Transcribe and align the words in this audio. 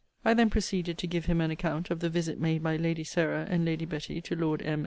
I 0.25 0.33
then 0.33 0.49
proceeded 0.49 0.97
to 0.97 1.05
give 1.05 1.25
him 1.27 1.39
an 1.41 1.51
account 1.51 1.91
'of 1.91 1.99
the 1.99 2.09
visit 2.09 2.39
made 2.39 2.63
by 2.63 2.75
Lady 2.75 3.03
Sarah 3.03 3.45
and 3.47 3.63
Lady 3.63 3.85
Betty 3.85 4.19
to 4.19 4.35
Lord 4.35 4.63
M. 4.63 4.79